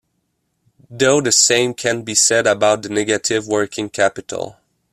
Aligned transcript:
Though, 0.89 1.21
the 1.21 1.31
same 1.31 1.75
can't 1.75 2.03
be 2.03 2.15
said 2.15 2.47
about 2.47 2.81
the 2.81 2.89
negative 2.89 3.47
working 3.47 3.87
capital. 3.91 4.57